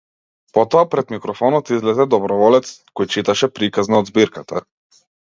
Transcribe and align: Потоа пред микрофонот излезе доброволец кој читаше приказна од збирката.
Потоа 0.57 0.83
пред 0.93 1.11
микрофонот 1.15 1.69
излезе 1.75 2.07
доброволец 2.13 2.71
кој 3.01 3.09
читаше 3.17 3.49
приказна 3.59 3.99
од 4.05 4.09
збирката. 4.13 4.63